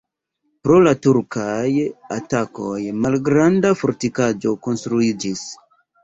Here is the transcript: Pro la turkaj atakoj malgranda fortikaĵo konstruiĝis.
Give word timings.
Pro 0.67 0.75
la 0.85 0.91
turkaj 1.07 1.67
atakoj 2.15 2.77
malgranda 3.01 3.71
fortikaĵo 3.83 4.55
konstruiĝis. 4.69 5.45